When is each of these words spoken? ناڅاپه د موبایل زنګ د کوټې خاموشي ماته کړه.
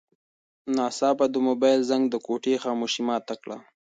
ناڅاپه 0.75 1.25
د 1.31 1.35
موبایل 1.47 1.81
زنګ 1.89 2.03
د 2.09 2.15
کوټې 2.25 2.53
خاموشي 2.63 3.01
ماته 3.09 3.35
کړه. 3.41 3.57